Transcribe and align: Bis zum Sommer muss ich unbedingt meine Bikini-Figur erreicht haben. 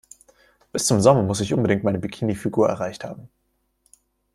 Bis 0.71 0.87
zum 0.87 0.99
Sommer 0.99 1.21
muss 1.21 1.41
ich 1.41 1.53
unbedingt 1.53 1.83
meine 1.83 1.99
Bikini-Figur 1.99 2.67
erreicht 2.67 3.03
haben. 3.03 3.29